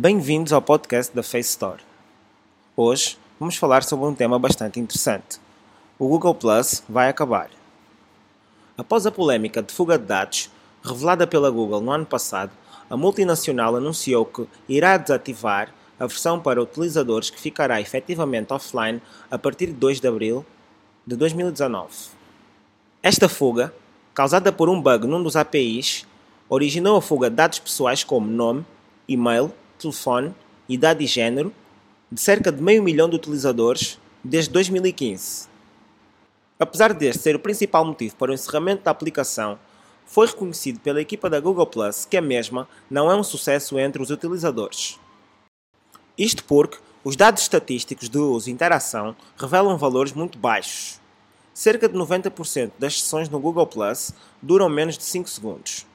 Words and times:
Bem-vindos 0.00 0.52
ao 0.52 0.62
podcast 0.62 1.12
da 1.12 1.24
Face 1.24 1.50
Store. 1.50 1.80
Hoje 2.76 3.18
vamos 3.40 3.56
falar 3.56 3.82
sobre 3.82 4.06
um 4.06 4.14
tema 4.14 4.38
bastante 4.38 4.78
interessante. 4.78 5.40
O 5.98 6.06
Google 6.06 6.36
Plus 6.36 6.84
vai 6.88 7.08
acabar. 7.08 7.50
Após 8.76 9.06
a 9.06 9.10
polémica 9.10 9.60
de 9.60 9.72
fuga 9.72 9.98
de 9.98 10.04
dados 10.04 10.52
revelada 10.84 11.26
pela 11.26 11.50
Google 11.50 11.80
no 11.80 11.90
ano 11.90 12.06
passado, 12.06 12.52
a 12.88 12.96
multinacional 12.96 13.74
anunciou 13.74 14.24
que 14.24 14.46
irá 14.68 14.96
desativar 14.96 15.74
a 15.98 16.06
versão 16.06 16.38
para 16.38 16.62
utilizadores 16.62 17.28
que 17.28 17.40
ficará 17.40 17.80
efetivamente 17.80 18.52
offline 18.52 19.02
a 19.28 19.36
partir 19.36 19.66
de 19.66 19.72
2 19.72 19.98
de 19.98 20.06
abril 20.06 20.46
de 21.04 21.16
2019. 21.16 21.88
Esta 23.02 23.28
fuga, 23.28 23.74
causada 24.14 24.52
por 24.52 24.68
um 24.68 24.80
bug 24.80 25.08
num 25.08 25.20
dos 25.20 25.34
APIs, 25.34 26.06
originou 26.48 26.98
a 26.98 27.02
fuga 27.02 27.28
de 27.28 27.34
dados 27.34 27.58
pessoais 27.58 28.04
como 28.04 28.28
nome, 28.28 28.64
e-mail, 29.08 29.52
telefone, 29.78 30.34
idade 30.68 31.04
e 31.04 31.06
género 31.06 31.52
de 32.10 32.20
cerca 32.20 32.50
de 32.50 32.62
meio 32.62 32.82
milhão 32.82 33.08
de 33.08 33.16
utilizadores 33.16 33.98
desde 34.24 34.50
2015. 34.50 35.48
Apesar 36.58 36.92
deste 36.92 37.22
ser 37.22 37.36
o 37.36 37.40
principal 37.40 37.84
motivo 37.84 38.16
para 38.16 38.30
o 38.30 38.34
encerramento 38.34 38.82
da 38.82 38.90
aplicação, 38.90 39.58
foi 40.06 40.26
reconhecido 40.26 40.80
pela 40.80 41.00
equipa 41.00 41.28
da 41.28 41.38
Google 41.38 41.66
Plus 41.66 42.04
que 42.04 42.16
a 42.16 42.22
mesma 42.22 42.66
não 42.90 43.10
é 43.10 43.14
um 43.14 43.22
sucesso 43.22 43.78
entre 43.78 44.02
os 44.02 44.10
utilizadores. 44.10 44.98
Isto 46.16 46.42
porque 46.44 46.78
os 47.04 47.14
dados 47.14 47.42
estatísticos 47.42 48.08
de 48.08 48.18
uso 48.18 48.48
e 48.48 48.52
interação 48.52 49.14
revelam 49.36 49.78
valores 49.78 50.12
muito 50.12 50.38
baixos. 50.38 51.00
Cerca 51.54 51.88
de 51.88 51.96
90% 51.96 52.72
das 52.78 53.00
sessões 53.00 53.28
no 53.28 53.38
Google 53.38 53.66
Plus 53.66 54.12
duram 54.42 54.68
menos 54.68 54.98
de 54.98 55.04
5 55.04 55.28
segundos. 55.28 55.86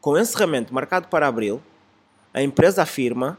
Com 0.00 0.12
o 0.12 0.18
encerramento 0.18 0.72
marcado 0.72 1.08
para 1.08 1.26
abril, 1.26 1.60
a 2.32 2.42
empresa 2.42 2.82
afirma 2.82 3.38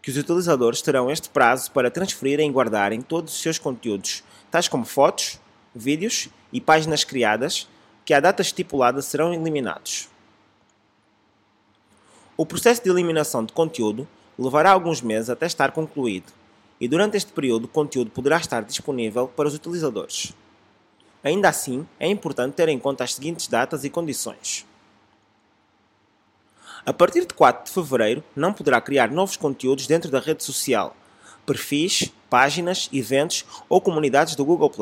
que 0.00 0.10
os 0.10 0.16
utilizadores 0.16 0.80
terão 0.80 1.10
este 1.10 1.28
prazo 1.28 1.70
para 1.72 1.90
transferirem 1.90 2.48
e 2.48 2.52
guardarem 2.52 3.02
todos 3.02 3.34
os 3.34 3.40
seus 3.40 3.58
conteúdos, 3.58 4.22
tais 4.50 4.66
como 4.66 4.84
fotos, 4.84 5.38
vídeos 5.74 6.28
e 6.52 6.60
páginas 6.60 7.04
criadas, 7.04 7.68
que 8.04 8.14
à 8.14 8.20
data 8.20 8.40
estipulada 8.40 9.02
serão 9.02 9.32
eliminados. 9.34 10.08
O 12.36 12.46
processo 12.46 12.82
de 12.82 12.88
eliminação 12.88 13.44
de 13.44 13.52
conteúdo 13.52 14.08
levará 14.38 14.70
alguns 14.70 15.02
meses 15.02 15.28
até 15.28 15.44
estar 15.44 15.72
concluído, 15.72 16.32
e 16.80 16.88
durante 16.88 17.18
este 17.18 17.30
período 17.32 17.66
o 17.66 17.68
conteúdo 17.68 18.10
poderá 18.10 18.38
estar 18.38 18.62
disponível 18.62 19.28
para 19.28 19.46
os 19.46 19.54
utilizadores. 19.54 20.32
Ainda 21.22 21.50
assim, 21.50 21.86
é 21.98 22.08
importante 22.08 22.54
ter 22.54 22.70
em 22.70 22.78
conta 22.78 23.04
as 23.04 23.14
seguintes 23.14 23.46
datas 23.46 23.84
e 23.84 23.90
condições. 23.90 24.66
A 26.84 26.92
partir 26.92 27.26
de 27.26 27.34
4 27.34 27.64
de 27.64 27.70
fevereiro, 27.70 28.24
não 28.34 28.52
poderá 28.52 28.80
criar 28.80 29.10
novos 29.10 29.36
conteúdos 29.36 29.86
dentro 29.86 30.10
da 30.10 30.18
rede 30.18 30.42
social, 30.42 30.96
perfis, 31.44 32.10
páginas, 32.30 32.88
eventos 32.92 33.44
ou 33.68 33.80
comunidades 33.80 34.34
do 34.34 34.44
Google. 34.44 34.72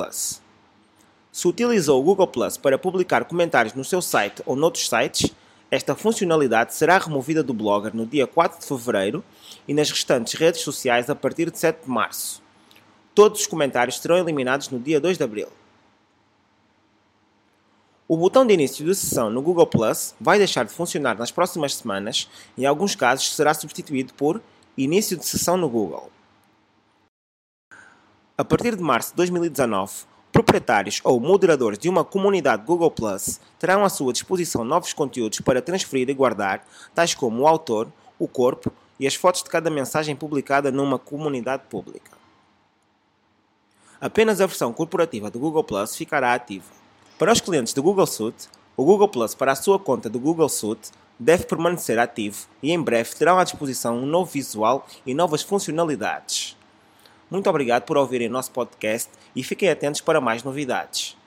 Se 1.32 1.48
utilizou 1.48 2.00
o 2.00 2.04
Google 2.04 2.30
para 2.62 2.78
publicar 2.78 3.24
comentários 3.24 3.74
no 3.74 3.84
seu 3.84 4.00
site 4.00 4.42
ou 4.46 4.54
noutros 4.54 4.88
sites, 4.88 5.32
esta 5.70 5.94
funcionalidade 5.94 6.74
será 6.74 6.98
removida 6.98 7.42
do 7.42 7.52
Blogger 7.52 7.94
no 7.94 8.06
dia 8.06 8.26
4 8.26 8.60
de 8.60 8.66
fevereiro 8.66 9.24
e 9.66 9.74
nas 9.74 9.90
restantes 9.90 10.34
redes 10.34 10.62
sociais 10.62 11.10
a 11.10 11.14
partir 11.14 11.50
de 11.50 11.58
7 11.58 11.82
de 11.82 11.90
março. 11.90 12.42
Todos 13.14 13.40
os 13.40 13.46
comentários 13.46 13.98
serão 13.98 14.16
eliminados 14.16 14.70
no 14.70 14.78
dia 14.78 15.00
2 15.00 15.18
de 15.18 15.24
abril. 15.24 15.48
O 18.10 18.16
botão 18.16 18.46
de 18.46 18.54
início 18.54 18.86
de 18.86 18.94
sessão 18.94 19.28
no 19.28 19.42
Google 19.42 19.66
Plus 19.66 20.14
vai 20.18 20.38
deixar 20.38 20.64
de 20.64 20.72
funcionar 20.72 21.18
nas 21.18 21.30
próximas 21.30 21.74
semanas 21.74 22.26
e, 22.56 22.62
em 22.62 22.64
alguns 22.64 22.94
casos, 22.94 23.36
será 23.36 23.52
substituído 23.52 24.14
por 24.14 24.40
Início 24.78 25.14
de 25.14 25.26
sessão 25.26 25.58
no 25.58 25.68
Google. 25.68 26.10
A 28.38 28.44
partir 28.44 28.76
de 28.76 28.82
março 28.82 29.10
de 29.10 29.16
2019, 29.16 29.92
proprietários 30.32 31.02
ou 31.04 31.20
moderadores 31.20 31.78
de 31.78 31.88
uma 31.88 32.02
comunidade 32.02 32.64
Google 32.64 32.90
Plus 32.90 33.40
terão 33.58 33.84
à 33.84 33.90
sua 33.90 34.12
disposição 34.12 34.64
novos 34.64 34.94
conteúdos 34.94 35.40
para 35.40 35.60
transferir 35.60 36.08
e 36.08 36.14
guardar, 36.14 36.64
tais 36.94 37.14
como 37.14 37.42
o 37.42 37.46
autor, 37.46 37.92
o 38.18 38.26
corpo 38.26 38.72
e 38.98 39.06
as 39.06 39.16
fotos 39.16 39.42
de 39.42 39.50
cada 39.50 39.68
mensagem 39.68 40.16
publicada 40.16 40.70
numa 40.70 40.98
comunidade 40.98 41.64
pública. 41.68 42.16
Apenas 44.00 44.40
a 44.40 44.46
versão 44.46 44.72
corporativa 44.72 45.30
do 45.30 45.38
Google 45.38 45.64
Plus 45.64 45.94
ficará 45.94 46.32
ativa. 46.32 46.87
Para 47.18 47.32
os 47.32 47.40
clientes 47.40 47.72
do 47.72 47.82
Google 47.82 48.06
Suite, 48.06 48.48
o 48.76 48.84
Google 48.84 49.08
Plus 49.08 49.34
para 49.34 49.50
a 49.50 49.56
sua 49.56 49.76
conta 49.76 50.08
do 50.08 50.20
Google 50.20 50.48
Suite 50.48 50.92
deve 51.18 51.42
permanecer 51.46 51.98
ativo 51.98 52.46
e 52.62 52.70
em 52.70 52.80
breve 52.80 53.12
terão 53.16 53.40
à 53.40 53.42
disposição 53.42 53.98
um 53.98 54.06
novo 54.06 54.30
visual 54.30 54.86
e 55.04 55.12
novas 55.12 55.42
funcionalidades. 55.42 56.56
Muito 57.28 57.50
obrigado 57.50 57.82
por 57.82 57.96
ouvirem 57.96 58.28
nosso 58.28 58.52
podcast 58.52 59.10
e 59.34 59.42
fiquem 59.42 59.68
atentos 59.68 60.00
para 60.00 60.20
mais 60.20 60.44
novidades. 60.44 61.17